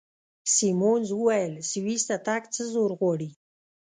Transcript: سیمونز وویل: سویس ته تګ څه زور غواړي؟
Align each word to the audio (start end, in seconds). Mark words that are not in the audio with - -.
سیمونز 0.55 1.09
وویل: 1.13 1.53
سویس 1.71 2.03
ته 2.09 2.15
تګ 2.25 2.43
څه 2.53 2.61
زور 2.73 2.91
غواړي؟ 2.99 3.29